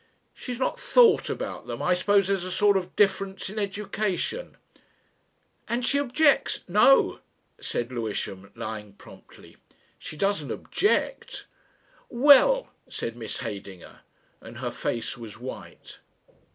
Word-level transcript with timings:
"She's 0.33 0.57
not 0.57 0.79
thought 0.79 1.29
about 1.29 1.67
them. 1.67 1.79
I 1.79 1.93
suppose 1.93 2.25
there's 2.25 2.43
a 2.43 2.49
sort 2.49 2.75
of 2.75 2.95
difference 2.95 3.51
in 3.51 3.59
education" 3.59 4.57
"And 5.69 5.85
she 5.85 5.99
objects?" 5.99 6.61
"No," 6.67 7.19
said 7.59 7.91
Lewisham, 7.91 8.51
lying 8.55 8.93
promptly. 8.93 9.57
"She 9.99 10.17
doesn't 10.17 10.49
object..." 10.49 11.45
"Well?" 12.25 12.69
said 12.89 13.15
Miss 13.15 13.41
Heydinger, 13.41 13.99
and 14.41 14.57
her 14.57 14.71
face 14.71 15.19
was 15.19 15.37
white. 15.37 15.99